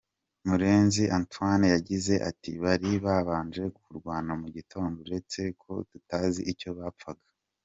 Murenzi 0.47 1.03
Antoine 1.17 1.65
yagize 1.75 2.13
ati 2.29 2.51
“Bari 2.63 2.89
babanje 3.05 3.63
kurwana 3.77 4.31
mu 4.41 4.47
gitondo 4.55 4.95
uretse 5.05 5.41
ko 5.61 5.71
tutazi 5.89 6.41
icyo 6.53 6.69
bapfaga. 6.79 7.25